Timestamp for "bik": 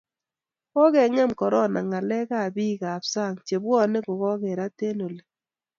2.55-2.81